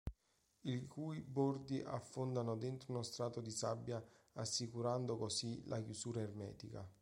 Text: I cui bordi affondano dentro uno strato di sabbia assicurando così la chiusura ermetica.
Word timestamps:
I 0.63 0.87
cui 0.87 1.21
bordi 1.21 1.79
affondano 1.79 2.55
dentro 2.57 2.91
uno 2.91 3.03
strato 3.03 3.39
di 3.39 3.51
sabbia 3.51 4.03
assicurando 4.33 5.15
così 5.15 5.61
la 5.67 5.79
chiusura 5.79 6.21
ermetica. 6.21 6.91